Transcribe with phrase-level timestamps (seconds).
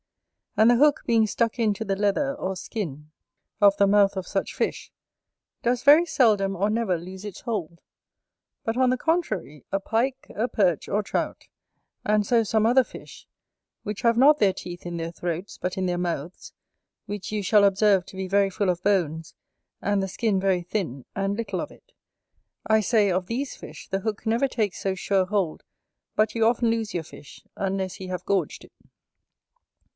[0.57, 3.11] And the hook being stuck into the leather, or skin,
[3.61, 4.91] of the mouth of such fish,
[5.61, 7.79] does very seldom or never lose its hold:
[8.65, 11.47] but on the contrary, a Pike, a Perch, or Trout,
[12.03, 13.27] and so some other fish,
[13.83, 16.51] which have not their teeth in their throats, but in their mouths,
[17.05, 19.35] which you shall observe to be very full of bones,
[19.81, 21.93] and the skin very thin, and little of it.
[22.65, 25.63] I say, of these fish the hook never takes so sure hold
[26.15, 28.73] but you often lose your fish, unless he have gorged it.